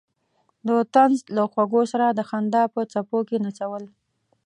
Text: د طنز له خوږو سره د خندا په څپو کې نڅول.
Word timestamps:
د 0.67 0.69
طنز 0.93 1.19
له 1.35 1.43
خوږو 1.51 1.81
سره 1.91 2.05
د 2.11 2.19
خندا 2.29 2.63
په 2.73 2.81
څپو 2.91 3.19
کې 3.27 3.37
نڅول. 3.45 3.83